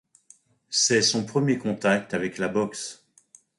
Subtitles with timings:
[0.71, 3.05] C'est son premier contact avec la boxe.